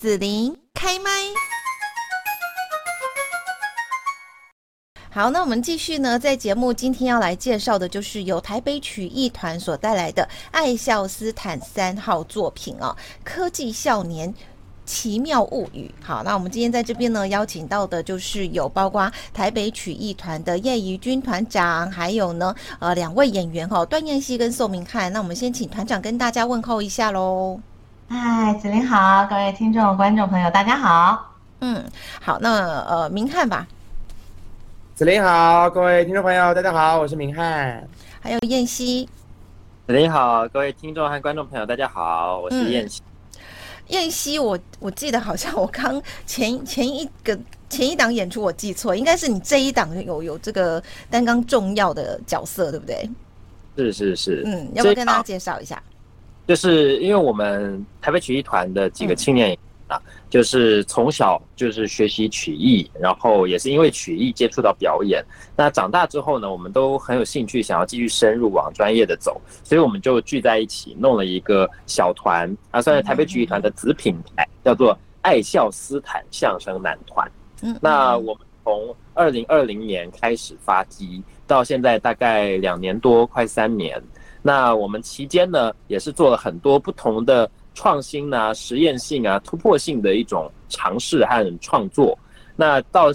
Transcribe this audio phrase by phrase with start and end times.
[0.00, 1.10] 子琳开麦。
[5.10, 14.34] 好，那我们继续呢，在节目今天要来介绍的就是由台北曲艺团所带来的爱笑斯坦三号作品哦，《科技少年
[14.86, 15.94] 奇妙物语》。
[16.02, 25.12] 好，那我们今天在这边呢，邀请到的就是有包括台北曲艺团的叶怡君团长，还有呢，呃，两位演员哈、段彦希跟宋明翰。
[25.12, 27.60] 那我们先请团长跟大家问候一下喽。
[28.12, 31.32] 嗨，子琳好，各位听众、观众朋友，大家好。
[31.60, 31.80] 嗯，
[32.20, 33.64] 好，那呃，明翰吧。
[34.96, 37.88] 子琳好，各位听众朋友，大家好，我是明翰。
[38.20, 39.08] 还有燕西。
[39.86, 43.00] 子琳好，各位听众和观众朋友，大家好，我是彦希。
[43.86, 53.08] 彦、嗯、希，我我记得好像我刚前前一个前一档演出，我记错，应该是你这一档有有这个担纲重要的角色，对不对？
[53.76, 54.42] 是是是。
[54.44, 55.80] 嗯，要不要跟大家介绍一下？
[56.50, 65.24] 就是因为我们台北曲艺团的几个青年啊，嗯、就是从小就是学习曲艺，然后也是因为曲艺接触到表演。
[65.54, 77.30] 那长大之后呢，我们都很有兴趣，想要继续深入往专业的走，所以我们就聚在一起弄了一个小团啊，算是台北曲艺团的子品牌，叫做爱笑斯坦相声男团。
[77.62, 84.02] 嗯，那我们从二零二零年开始发迹，到现在大概两年多，快三年。
[84.42, 92.18] 那我们期间呢，也是做了很多不同的创新啊、实验性啊、突破性的一种尝试和创作。
[92.56, 93.06] 那到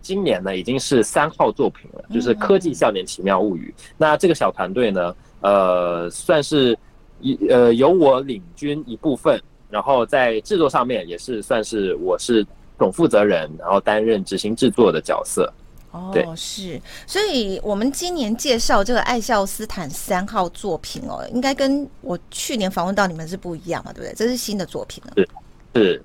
[0.00, 3.72] 今年呢，已经是三号作品了，就是《科技少年奇妙物语》。
[3.96, 6.76] 那这个小团队呢，呃，算是
[7.20, 12.44] 一呃由我领军一部分，然后在制作上面也是算是我是
[12.78, 15.52] 总负责人，然后担任执行制作的角色。
[15.92, 24.14] 哦，是，所以我们今年介绍这个爱笑斯坦三号作品哦，应该跟我去年访问到你们是不一样嘛，对不对？
[24.14, 25.12] 这是新的作品了。
[25.16, 25.28] 是，
[25.74, 26.02] 是，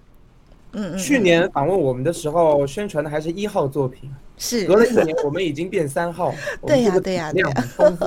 [0.73, 0.97] 嗯嗯。
[0.97, 4.65] 去年访问我们的时候，宣传的还是一号作品，是。
[4.65, 6.35] 隔了一年，我们已经变三号。
[6.67, 8.05] 对呀，对呀，量很丰富。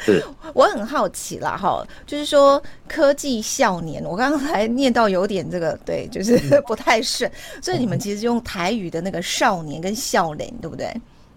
[0.00, 0.24] 是。
[0.54, 10.92] 我很好奇啦，哈，就是说科技少年，我刚刚才念到有点这个，对，就是 不太顺，嗯、所以你们其实用台语的那个少年跟少年，对不对？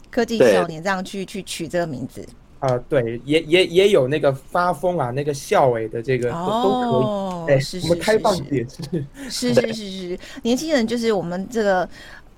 [0.09, 2.27] 科技少年这样去去取这个名字。
[2.59, 6.63] 啊、呃，对，也也也有那个发疯啊，那个校委的这个都、哦、
[7.45, 9.05] 都可以，哎，是是是是我们开放点是。
[9.29, 11.87] 是是 是是，年轻人就是我们这个。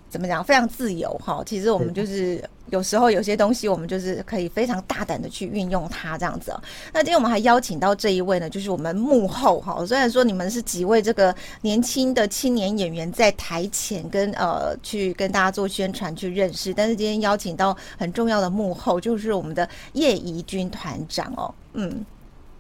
[0.10, 0.44] 怎么讲？
[0.44, 1.44] 非常自由哈。
[1.46, 6.58] 其实我们就是有时候有些东西，我们就是可以非常大胆的去运用它这样子。
[6.94, 9.86] 那今天我们还邀请到这一位呢，就是我们幕后哈。
[9.86, 21.54] 虽然说你们是几位这个年轻的青年演员在台前跟呃去跟大家做宣传去认识，但是今天邀请到很重要的幕后，就是我们的叶怡君团长哦。
[21.74, 22.06] 嗯，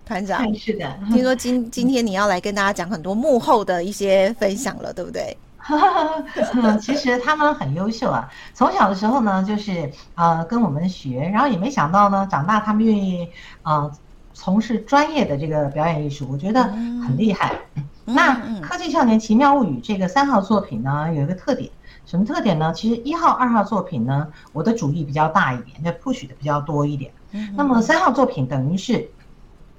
[0.06, 1.00] 团长是的。
[1.13, 5.35] 听说今今天你要来跟大家讲很多幕后的一些分享了，对不对？
[6.79, 13.27] 其实他们很优秀啊，从小的时候呢，就是呃跟我们学，然后也没想到呢，长大他们愿意
[13.63, 13.91] 呃
[14.33, 17.55] 从事专业的这个表演艺术，我觉得很厉害。
[17.75, 17.83] 嗯、
[18.15, 21.71] 那《科技少年奇妙物语》这个三号作品呢，有一个特点，
[22.05, 22.71] 什么特点呢？
[22.71, 27.11] 其实一号、二号作品呢，我的主意比较大一点，那 push 的比较多一点。
[27.55, 29.09] 那么三号作品等于是。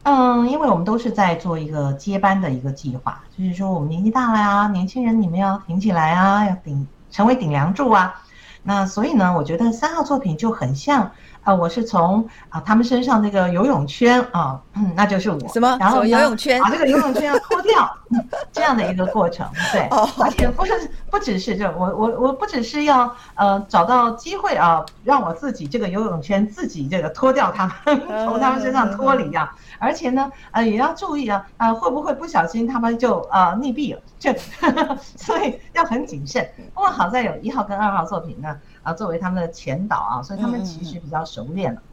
[0.09, 8.15] 嗯，因为我们都是在做一个接班的一个计划，就是说我们年纪大了呀，年轻人你们要挺起来啊，要顶成为顶梁柱啊。
[8.63, 11.11] 那所以呢，我觉得三号作品就很像。
[11.47, 15.39] 啊，我是从啊他们身上那个游泳圈啊，嗯，那就是我。
[15.53, 15.77] 什么？
[15.79, 16.61] 然后游泳圈？
[16.61, 17.89] 把这个游泳圈要脱掉，
[18.51, 19.49] 这样的一个过程。
[19.73, 19.83] 对，
[20.21, 20.73] 而且不是
[21.09, 29.55] 不只是这，我我我不只是要呃找到机会啊，让我自己这个游泳圈自己这个脱掉他们， 从他们身上脱离啊。
[29.79, 34.01] 而且呢，呃也要注意啊，啊会不会不小心他们就呃溺毙了？
[34.19, 34.33] 就
[35.17, 36.45] 所以要很谨慎。
[36.75, 38.57] 不过好在有一号跟二号作品呢。
[38.87, 41.81] 啊，作为他们的前导啊，所以他们其实比较熟练了。
[41.81, 41.93] 嗯嗯，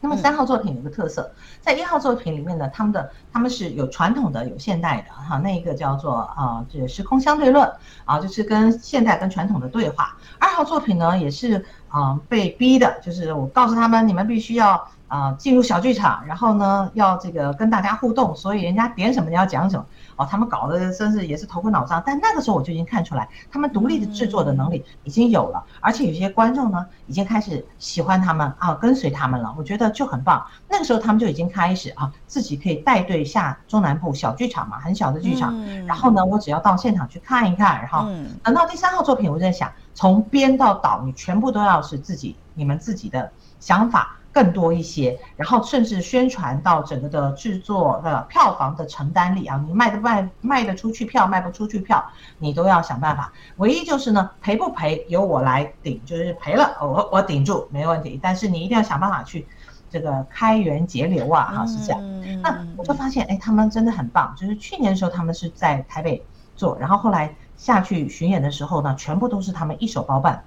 [0.00, 1.30] 那么三号作品有个特色，
[1.60, 5.36] 在一号作品里面呢，他们的他们是有传统的，有现代的哈。
[5.38, 7.70] 那一个叫做啊，这个时空相对论
[8.06, 10.16] 啊，就是跟现代跟传统的对话。
[10.38, 19.84] 二号作品呢，也是啊被逼的，就是我告诉他们，你们必须要啊进入小剧场，然后呢要这个跟大家互动，所以人家点什么你要讲什么。
[20.16, 30.46] 哦，他们搞得真是也是头昏脑胀，但那个时候我就已经看出来，他们独立的制作的能力已经有了，而且有些观众呢已经开始喜欢他们啊，跟随他们了，我觉得就很棒。
[30.68, 35.54] 那个时候他们就已经开始啊，自己可以带队下中南部小剧场嘛，很小的剧场，
[35.86, 38.06] 然后呢，我只要到现场去看一看，然后
[38.44, 44.18] 等到第三号作品，我在想，从编到导，你全部都要是自己，你们自己的想法。
[44.32, 52.04] 更多一些，然后甚至宣传到整个的制作的票房的承担力啊，你卖的卖卖得出去票，卖不出去票，
[52.38, 53.32] 你都要想办法。
[53.56, 59.46] 唯一就是呢，赔不赔由我来顶，就是赔了我我顶住没问题，但是你一定要想办法去
[59.90, 62.40] 这个开源节流啊，哈，是这样。
[62.40, 66.24] 那我就发现，哎，他们真的很棒，就是去年的时候他们是在台北
[66.54, 70.44] 做，然后后来下去巡演的时候呢，全部都是他们一手包办。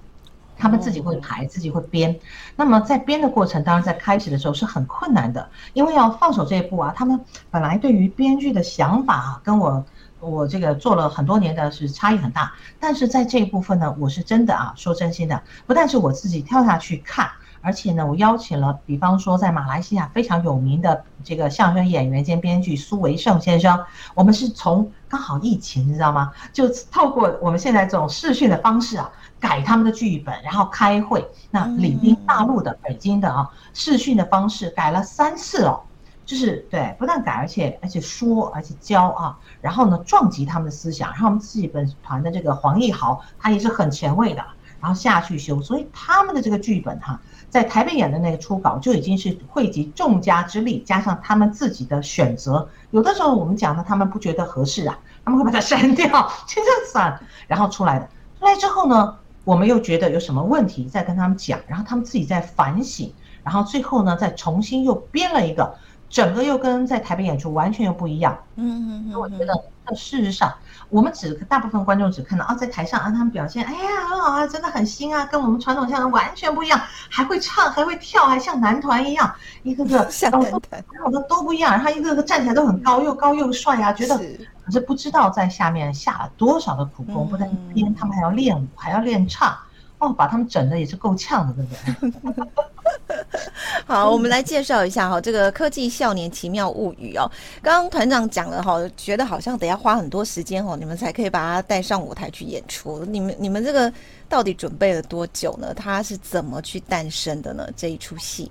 [0.56, 2.18] 他们自己会排，自己会编。
[2.56, 6.92] 那么在编的过程，当然在开始的时候是很困难的，因为要放手这一步啊。
[6.96, 7.20] 他们
[7.50, 9.84] 本来对于编剧的想法啊，跟我
[10.20, 12.52] 我这个做了很多年的是差异很大。
[12.78, 17.30] 但是在这一部分呢，我是真的啊，说真心的，不但是我自己跳下去看，
[17.64, 23.82] 而且呢，我邀请了，比方说在马来西亚非常有名的这个相声演员兼编剧苏维盛先生，
[24.14, 26.30] 我们是从刚好疫情，你知道吗？
[26.52, 29.10] 就透过我们现在这种视讯的方式啊。
[29.40, 31.22] 改他们的剧本，然后开会。
[31.50, 35.82] 那领兵大陆的、北京的啊，视讯的方式改了三次哦，
[36.24, 41.10] 就是对，不但改，而且而且说，而且教啊，然后呢，撞击他们的思想。
[41.10, 44.42] 然后我们自己本团的这个黄义豪，他也是很前卫的，
[44.80, 45.60] 然后下去修。
[45.60, 47.20] 所以他们的这个剧本哈，
[47.54, 52.68] 在台北演的那个初稿就已经是汇集众家之力，加上他们自己的选择。
[52.90, 56.04] 有的时候我们讲的，他们不觉得合适啊，他们会把它 删掉，
[56.48, 58.08] 就这样算，然后出来的。
[58.40, 59.16] 出来之后呢？
[59.44, 63.12] 我们又觉得有什么问题，再跟他们讲，然后他们自己在反省，
[63.44, 65.72] 然后最后呢，再重新又编了一个，
[66.10, 68.36] 整个又跟在台北演出完全又不一样。
[68.56, 69.20] 嗯嗯嗯。
[69.20, 69.54] 我觉得，
[69.94, 70.52] 事实上，
[70.88, 84.18] 我们只大部分观众只看到啊，在台上啊，他们表现，哎呀，很好啊，真的很新啊，跟我们传统相声完全不一样，还会唱，还会跳，还像男团一样，一个个 像男团，好像都不一样，然后一个个站起来都很高，又高又帅啊，觉得。
[84.64, 89.54] 可是不知道在下面下了多少的苦功，不但编，他们还要练舞，还要练唱，
[89.98, 92.54] 哦，把他们整的也是够呛的，对不对？
[93.86, 97.30] 好，我们来介绍一下哈，这个科技少年奇妙物语哦。
[97.62, 103.04] 刚刚团长讲了哈，觉得好像得要花很多时间哦，你们才可以把它带上舞台去演出。
[103.04, 103.92] 你们你们这个
[104.28, 105.72] 到底准备了多久呢？
[105.74, 107.68] 它是怎么去诞生的呢？
[107.76, 108.50] 这一出戏，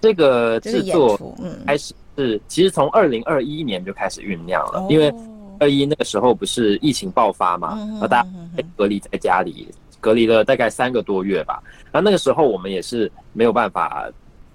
[0.00, 1.94] 这个制作嗯开始。
[2.16, 5.14] 是，其实从二零二一年就开始酝酿了，因为
[5.58, 8.28] 二一那个时候不是疫情爆发嘛，然后大家
[8.76, 9.68] 隔离在家里，
[10.00, 11.62] 隔离了大概三个多月吧。
[11.92, 14.08] 然后那个时候我们也是没有办法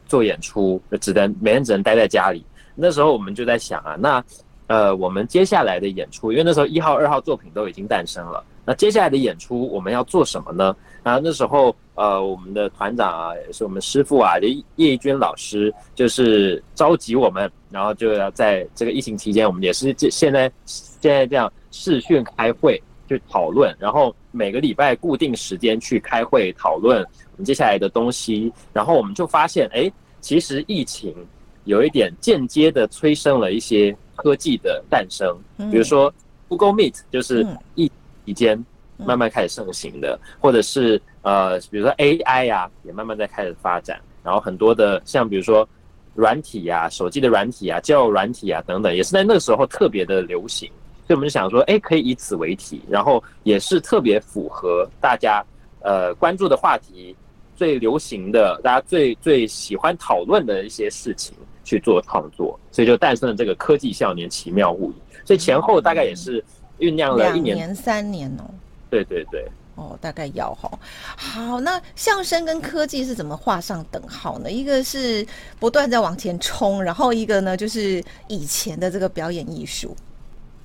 [0.06, 2.46] 做演出，只能每天只能待在家里。
[2.76, 4.24] 那时候我们就在想啊，那
[4.68, 10.76] 呃我们接下来的演出，因为那时候一号、二号作品都已经诞生了，那接下来的演出我们要做什么呢？
[11.04, 11.76] 然后那时候。
[11.96, 31.16] 呃，我们的团长啊，也是我们师傅啊，叶叶军老师，就是召集我们，然后就要在这个疫情期间，我们也是这现在现在这样视讯开会去讨论，然后每个礼拜固定时间去开会讨论我们接下来的东西，然后我们就发现，哎，其实疫情
[31.64, 35.36] 有一点间接的催生了一些科技的诞生，
[35.72, 36.14] 比如说
[36.48, 37.96] Google Meet，就是疫情
[38.26, 38.66] 期间
[38.98, 41.02] 慢慢开始盛行的，或者是。
[41.26, 45.68] 呃，比如说 AI 呀、啊，也慢慢在开始发展，然后很多的像比如说
[46.14, 50.70] 软体呀、啊、手机的软体啊、交友软体啊等等，也是在那个时候特别的流行，
[51.08, 55.46] 所以我们就想说，哎，可以以此为题，然后也是特别符合大家
[55.82, 57.16] 呃关注的话题，
[57.56, 64.96] 最流行的，大家最最喜欢讨论的一些事情去做创作，所以就诞生了这个科技少年奇妙物语。
[65.24, 66.44] 所以前后大概也是
[66.80, 68.44] 酝酿了一年、三年哦。
[68.90, 69.48] 对对对。
[69.76, 70.72] 哦，大概要哈。
[71.18, 74.50] 好，那相声跟科技是怎么画上等号呢？
[74.50, 75.28] 一个是
[75.60, 79.94] 不断在往前冲，然后一个呢就是以前的这个表演艺术。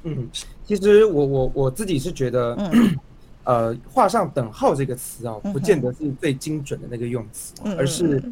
[0.02, 0.28] 嗯，
[0.64, 2.97] 其实我我我自己是觉得，嗯、
[3.45, 8.23] 呃，画上等号这个词啊，不见得是最精准的那个用词，嗯、而是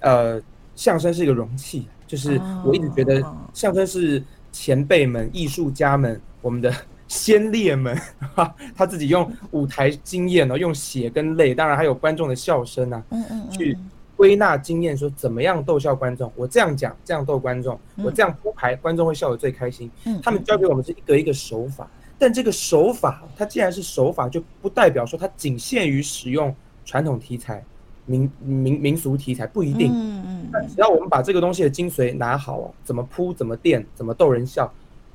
[0.00, 0.40] 呃，
[0.74, 3.22] 相声是一个容器，就是我一直觉得
[3.52, 4.22] 相声是
[4.52, 6.72] 前辈们、艺术家们我们的。
[7.10, 8.00] 先烈们，
[8.36, 13.76] 哈，他自己用舞台经验呢，用血跟泪，当然还有观众的笑声啊，嗯嗯，去
[14.20, 16.30] 归纳经验，说怎么样逗笑观众。
[16.36, 19.90] 我这样讲，这样逗观众，我这样铺排，观众会笑得最开心。
[20.22, 27.64] 他们教给我们是一个一个手法，但这个手法，它既然是手法，就不代表说它仅限于使用传统题材、
[28.04, 29.90] 民民民俗题材，不一定。
[29.90, 34.70] 嗯嗯，但只要我们把这个东西的精髓拿好，怎么铺，怎么垫，怎么逗人笑。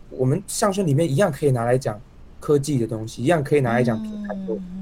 [0.10, 2.02] 我们相声里面一样可以拿来讲
[2.46, 4.36] 科技的东西，一样可以拿来讲品牌，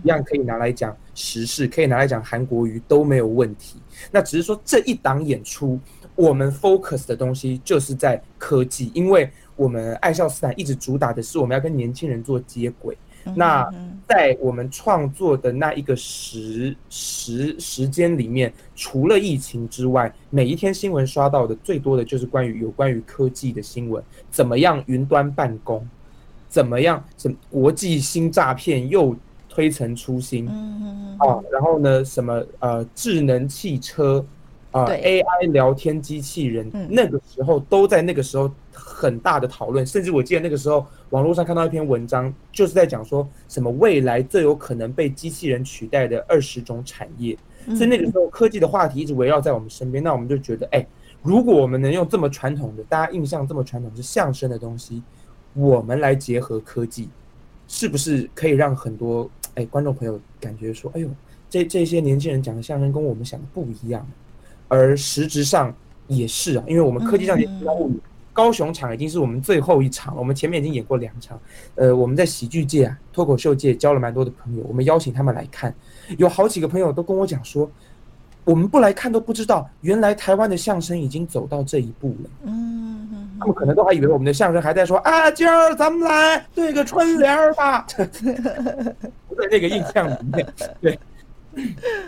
[0.03, 3.77] 一样可以拿来讲时事，可以拿来讲韩国瑜都没有问题。
[4.11, 5.79] 那只是说这一档演出，
[6.13, 12.97] 我们 focus 的东西就是在科技，因为我们爱笑斯坦一直主打的是我们要跟年轻人做接轨。
[13.33, 13.65] 那
[14.05, 25.87] 在我们创作的那一个时时时间里面，除了疫情之外，每一天新闻刷到的最多的就是关于有关于科技的新闻，怎么样云端办公，
[26.53, 29.15] 怎么样什么国际新诈骗又
[29.49, 34.23] 推陈出新，嗯啊，然后呢，什么呃智能汽车。
[34.71, 47.37] 啊，AI 聊天机器人，那个时候都在那个时候很大的讨论，甚至我记得那个时候网络上看到一篇文章，就是在讲说什么未来最有可能被机器人取代的二十种产业。
[47.67, 50.83] 所以那个时候科技的话题一直围绕在我们身边，那我们就觉得，哎，
[51.21, 55.03] 如果我们能用这么传统的，大家印象这么传统是相声的东西，
[55.53, 57.09] 我们来结合科技，
[57.67, 61.09] 是不是可以让很多哎观众朋友感觉说，哎呦，
[61.49, 64.05] 这这些年轻人讲的相声跟我们想的不一样。
[64.67, 65.75] 而实质上
[66.07, 67.99] 也是啊，因为我们科技少年奇妙物语
[68.31, 71.39] 高雄场已经是我们最后一场了，我们前面已经演过两场。
[71.75, 75.71] 呃，我们在喜剧界啊、脱口秀界交了蛮多的朋友，我们邀请他们来看，
[76.17, 77.69] 有好几个朋友都跟我讲说，
[78.45, 82.29] 我们不来看都不知道，原来台湾的相声已经走到这一步了。
[82.43, 87.85] 嗯，他们可能都还以为我们的相声还在说啊，今儿咱们来对个春联吧，
[89.27, 90.99] 不在那个印象里面，对。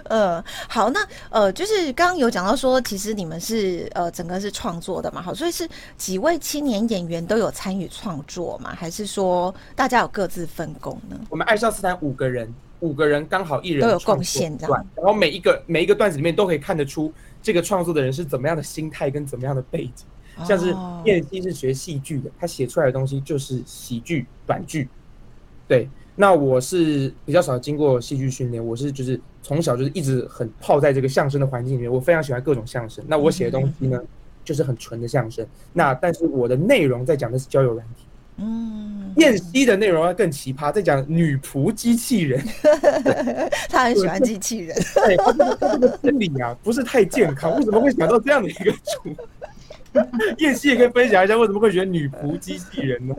[0.05, 0.99] 呃，好，那
[1.29, 11.15] 呃，就是刚刚有讲到说，其实你们是呃，整个是创作的嘛，好，所以是几位青年演员都有参与创作嘛，还是说大家有各自分工呢？
[11.29, 12.51] 我们爱笑斯坦五个人，
[12.81, 20.05] 五个人刚好一人都有贡献，然后每一个每一个段子里面都可以看得出这个创作的人是怎么样的心态跟怎么样的背景，
[20.37, 24.89] 哦、像是燕西是学戏剧的，他写出来的东西就是喜剧短剧，
[25.67, 25.89] 对。
[26.17, 33.03] 那我是比较少经过戏剧训练，我是就是从小就是一直很泡在这个相声的环境里面，我非常喜欢各种相声。
[33.05, 34.01] 那我写的东西呢，
[34.41, 35.45] 就是很纯的相声。
[35.73, 38.04] 那但是我的内容在讲的是交友软体。
[38.37, 42.43] 嗯，燕西的内容要更奇葩，在讲女仆机器人。
[43.69, 44.75] 他很喜欢机器人。
[44.95, 45.31] 对，他
[45.77, 49.15] 这个心理啊不是太健康， 为什么会想到这样的一个主？
[50.39, 53.15] 燕西也可以分享一下为什么会选女仆机器人呢？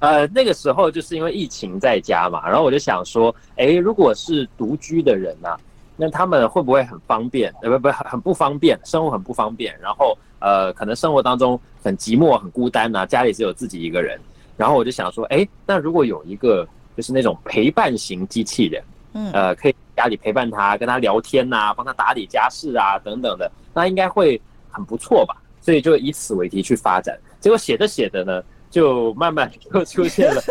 [0.00, 5.60] 呃，那个时候就是因为疫情在家嘛，然后我就想说，哎，如果是独居的人呐、啊，
[5.96, 7.52] 那他们会不会很方便？
[7.62, 9.74] 呃，不不，很不方便，生活很不方便。
[9.80, 14.18] 然后，呃，可能生活当中很寂寞、很孤单呐、啊，家里只有自己一个人。
[14.56, 16.66] 然后我就想说，哎，那如果有一个
[16.96, 18.82] 就是那种陪伴型机器人，
[19.14, 24.40] 嗯，呃，可以家里陪伴他，跟他聊天呐、啊，帮他打理家事啊，等等的，那应该会
[24.70, 25.36] 很不错吧？
[25.60, 27.18] 所以就以此为题去发展。
[27.40, 28.42] 结果写着写着呢。
[28.70, 30.42] 就慢慢就出现了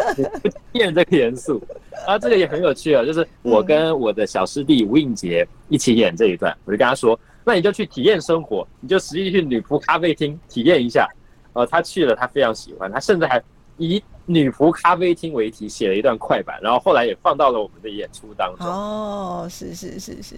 [0.71, 1.61] 变这个元素，
[2.07, 3.05] 啊，这个也很有趣啊。
[3.05, 11.07] 就是我跟我的小师弟吴映杰一起演这一段，我就跟他说：“那你就去体验生活，你就实际去女仆咖啡厅体验一下。”
[11.53, 13.41] 呃，他去了，他非常喜欢，他甚至还
[13.77, 18.67] 以女仆咖啡厅为题写了一段快板，然后后来也放到了我们的演出当中。
[18.67, 20.35] 哦，是是是是，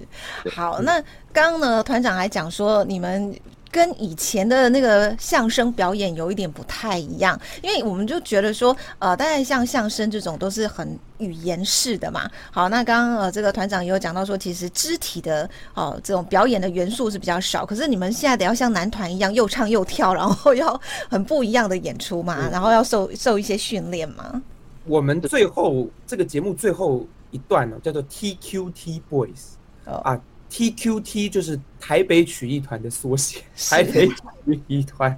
[0.52, 1.02] 好，那
[1.34, 3.36] 刚刚呢，团长还讲说你们。
[3.72, 12.30] 跟以前的那个相声表演有一点不太一样，因为我们就觉得说，呃，大概像相声这种都是很语言式的嘛。
[12.52, 17.66] 好，那刚刚呃这个团长也有讲到说，其实肢体的哦、呃、这种表演的元素是比较少。
[17.66, 24.42] 可是你们现在得要像男团一样又唱又跳，然后要很不一样的演出嘛，然后要受受一些训练嘛。
[24.86, 30.20] 我们最后这个节目最后一段呢，叫做 TQT Boys 啊。
[30.52, 35.16] TQT 就是台北曲艺团的缩写，台北曲艺团。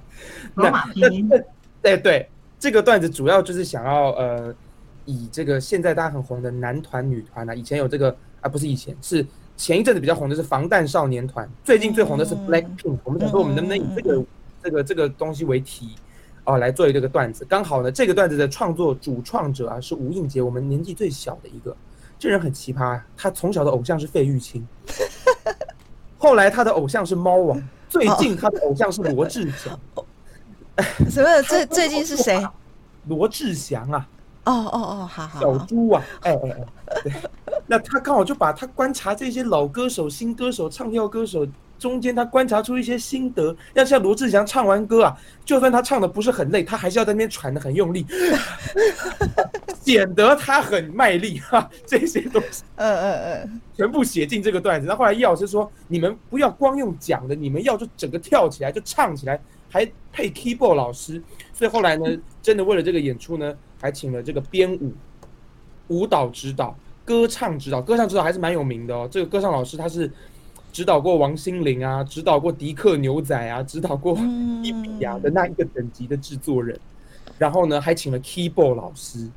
[0.54, 1.08] 那那
[1.80, 2.28] 对对，
[2.60, 4.54] 这个段子主要就是想要呃，
[5.04, 12.98] 以这个现在大家很红的男团女团啊，以前有这个啊，不是以前，是前一阵子比较红的是防弹少年团，最近最红的是 Blackpink。
[13.04, 14.24] 我们想说，我们能不能以这个
[14.62, 15.94] 这个这个东西为题
[16.44, 17.44] 哦，来做一个个段子？
[17.44, 21.76] 刚好呢，这个段子的创作主创者啊是吴映洁，我们年纪最小的一个。
[22.18, 24.64] 这人很奇葩，他从小的偶像是费玉清。
[26.18, 29.78] 后来他的偶像是猫王，最近他的偶像是罗志祥。
[31.10, 31.42] 什么？
[31.42, 32.40] 最最近是谁？
[33.08, 34.08] 罗志祥啊！
[34.44, 35.40] 哦哦哦，好好。
[35.40, 36.02] 小猪啊！
[36.22, 37.12] 哎哎哎，对。
[37.66, 41.46] 那他刚好就把他观察这些老歌手、新歌手、唱跳歌手
[41.78, 43.54] 中间，他观察出一些心得。
[43.74, 48.04] 要像罗志祥唱完歌啊， 就算他唱的不是很累，他还是要在那边喘的 很用力。
[49.82, 53.12] 显得他很卖力哈，这些东西，嗯嗯
[53.44, 54.86] 嗯，全部写进这个段子。
[54.86, 61.20] 然后后来叶老师说：“你们不要光用讲的，你们要就整个跳起来，就唱起来，还配 keyboard 老师。”
[61.52, 62.06] 所以后来呢，
[62.40, 63.52] 真的为了这个演出呢，
[63.82, 64.92] 还请了这个编舞、
[65.88, 66.74] 舞蹈指导、
[67.04, 67.82] 歌唱指导。
[67.82, 69.06] 歌唱指导还是蛮有名的哦。
[69.10, 70.10] 这个歌唱老师他是
[70.72, 74.16] 指导过王心凌啊，指导过迪克牛仔啊，指导过
[74.62, 76.78] 伊比亚的那一个等级的制作人。
[77.38, 79.28] 然后呢，还请了 keyboard 老师。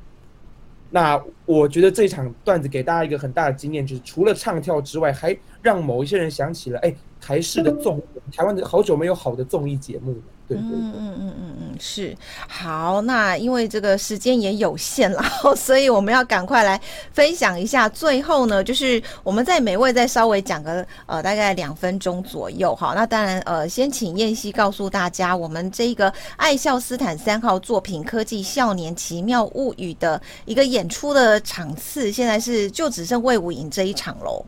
[0.92, 10.18] 那我觉得这场段子给大家一个很大的经验，就是除了唱跳之外，还让某一些人想起了，哎，台式的综，台湾的好久没有好的综艺节目了。
[10.50, 12.16] 嗯嗯嗯嗯嗯，是
[12.48, 13.02] 好。
[13.02, 15.24] 那因为这个时间也有限了，
[15.56, 16.80] 所以我们要赶快来
[17.12, 17.90] 分享一下。
[17.90, 22.94] 最后呢，就是我们在每位再稍微讲个呃大概两分钟左右哈。
[22.96, 34.46] 那当然呃，先请彦希告诉大家，我们这个爱笑斯坦三号作品《科技少年奇妙物语》的一个演出的场次，现在是就只剩魏武营这一场喽。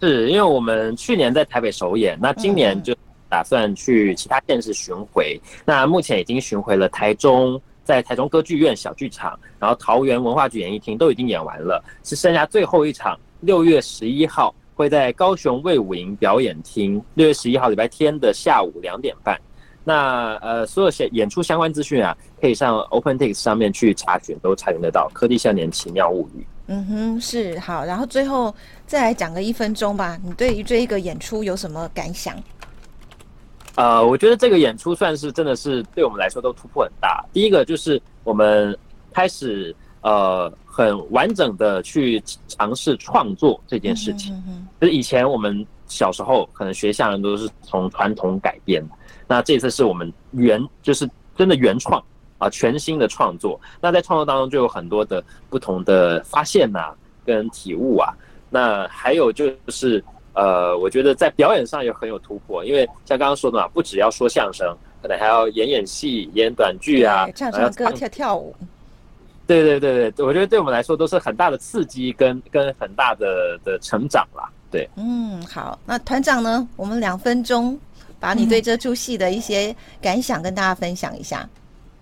[0.00, 2.94] 是因为我们去年在台北首演，那今年就、
[3.34, 19.36] 打算去其他县市巡回，那目前已经巡回了台中，在台中歌剧院小剧场，然后桃园文化局演艺厅都已经演完了，是剩下最后一场，六月十一号会在高雄卫武营表演厅，六月十一号礼拜天的下午两点半。
[19.82, 25.10] 那呃，所有演演出相关资讯啊，可以上 OpenTix 上面去查询，都查询得到。
[25.12, 26.46] 科技少年奇妙物语。
[26.68, 28.54] 嗯哼，是好，然后最后
[28.86, 30.18] 再来讲个一分钟吧。
[30.24, 32.34] 你对于这一个演出有什么感想？
[33.76, 37.24] 呃，我觉得这个演出算是真的是对我们来说都突破很大。
[37.32, 38.76] 第一个就是我们
[39.12, 44.32] 开始呃很完整的去尝试创作这件事情。
[44.80, 48.80] 就是以前我们小时候可能学相声都是从传统改编，
[49.26, 52.00] 那这次是我们原就是真的原创
[52.38, 53.60] 啊，全新的创作。
[53.80, 56.94] 那在创作当中就有很多的不同的发现呐、啊，
[57.26, 58.14] 跟体悟啊。
[58.50, 60.02] 那还有就是。
[60.34, 68.54] 呃，我觉得在表演上也很有突破，因为像刚刚说的嘛，不只要说相声，可能还要演演戏、演短剧啊，唱唱歌、跳跳舞。
[69.46, 74.48] 对对对对，我觉得对我们来说都是很大的刺激跟跟很大的的成长啦。
[74.70, 76.66] 对，嗯，好，那团长呢？
[76.76, 77.78] 我们两分钟
[78.18, 81.48] 把你对这出戏的一些感想跟大家分享一下。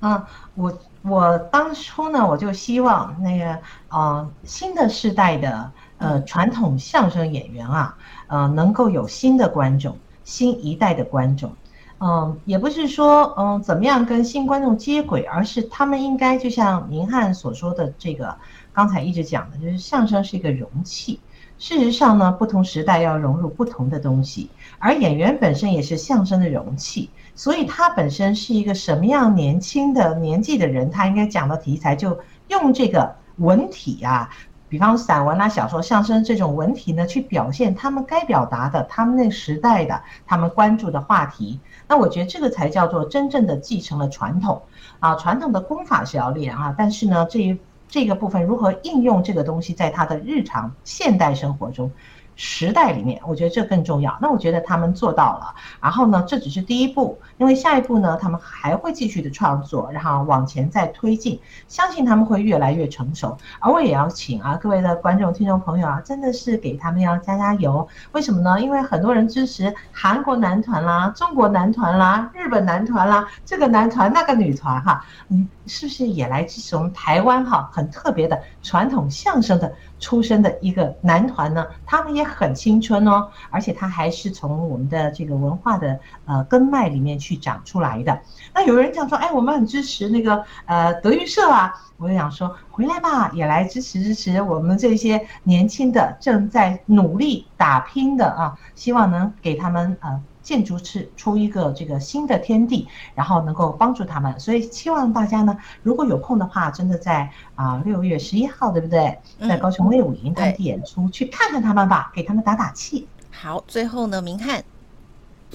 [0.00, 3.58] 嗯，啊、我我当初呢，我就希望那个
[3.88, 7.94] 呃新的世代的呃传统相声演员啊。
[8.32, 11.52] 呃，能够有新的观众，新一代的观众，
[11.98, 18.34] 嗯、也不是说，嗯、怎么样跟新观众接轨，而是他们应该就像明翰所说的这个，
[18.72, 21.20] 刚才一直讲的，就是相声是一个容器。
[21.58, 32.18] 事实上呢，不同时代要融入不同的东西，而演员本身也是相声的容器，所以他本身是一个什么样年轻的年纪的人，他应该讲的题材就
[32.48, 34.30] 用这个文体啊。
[34.72, 41.60] 比方散文啊、小说、相声这种文体呢，去表现他们该表达的、他们那时代的、他们关注的话题。
[41.86, 44.62] 那我觉得这个才叫做真正的继承了传统
[44.98, 45.14] 啊。
[45.16, 51.90] 传统的功法是要练啊，但是呢，这一这个部分如何应用这个东西在他的日常现代生活中？
[52.34, 54.16] 时代里面，我觉得这更重要。
[54.20, 55.54] 那我觉得他们做到了。
[55.80, 61.40] 然后呢，这只是第一步，因为下一步呢，他们还会继续的创作，然后往前再推进。
[61.68, 63.36] 相信他们会越来越成熟。
[63.60, 67.86] 而我也要请啊，各位的观众、听众朋友啊，真的是给他们要加加油。
[68.12, 68.60] 为什么呢？
[68.60, 77.68] 因为很多人支持韩国男团啦、中国男团啦、日本男团啦，这个男团那个女团哈，你是不是也来支持我们台湾哈？
[77.72, 79.72] 很特别的传统相声的。
[80.02, 88.20] 出身的一个男团呢，他们也很青春哦，而且他还是从我们的这个文化的呃根脉里面去长出来的。
[88.52, 100.20] 那有人讲说，哎，我们很支持那个呃德云社啊，我就想说，回来吧，也来支持支持我们这些年轻的正在努力打拼的啊，希望能给他们呃。
[100.42, 109.16] 建筑出出一个这个新的天地，然后能够帮助他们，所以希望大家呢，如果有空的话，真的在啊六月十一号，对不对？
[109.40, 113.06] 在高雄卫武营他们的演出，去看看他们吧，给他们打打气。
[113.30, 114.62] 好，最后呢，明翰。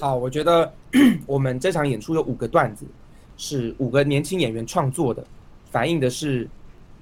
[0.00, 0.72] 好，我觉得
[1.26, 2.86] 我们这场演出有五个段子，
[3.36, 5.24] 是五个年轻演员创作的，
[5.70, 6.48] 反映的是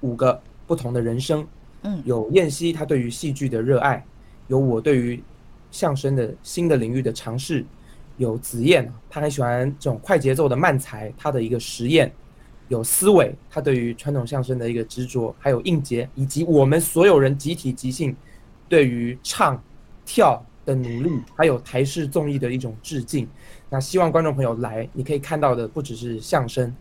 [0.01, 1.47] 五个不同的人生。
[1.83, 4.03] 嗯，有燕西他对于戏剧的热爱，
[4.47, 5.23] 有我对于
[5.71, 7.63] 相声的新的领域的尝试。
[8.17, 12.09] 有子燕，他很喜欢这种快节奏的慢才，他的一个实验；
[12.67, 18.15] 有思维，他对于传统相声的一个执着；还有映洁，以及我们所有人集体即兴
[18.67, 19.61] 对于唱
[20.03, 23.27] 跳的努力，还有台式综艺的一种致敬。
[23.69, 26.75] 那希望观众朋友来，你可以看到的不只是相声，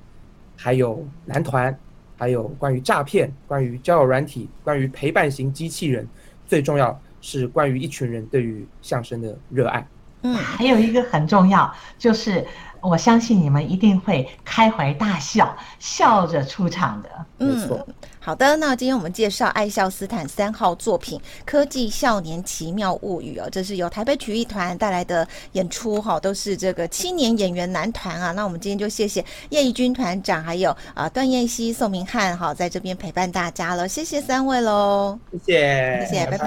[0.56, 1.78] 还有男团，
[2.16, 6.08] 还有关于诈骗、关于交友软体、关于陪伴型机器人，
[6.46, 9.86] 最重要是关于一群人对于相声的热爱。
[10.32, 12.46] 嗯，还有一个很重要就是。
[12.82, 17.08] 我相信你们一定会开怀大笑，笑着出场的。
[17.38, 17.84] 嗯，
[18.20, 18.56] 好的。
[18.58, 28.30] 那今天我们介绍爱笑斯坦三号作品《科技少年奇妙物语》哦，这是由台北曲艺团带来的演出哈，都是这个青年演员男团啊。
[28.30, 33.88] 那我们今天就谢谢叶怡君团长，还有啊段彦希、宋明翰哈，在这边陪伴大家了。
[33.88, 36.46] 谢谢三位喽，谢谢，谢谢，拜拜，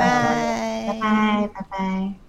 [0.88, 2.29] 拜拜，拜拜。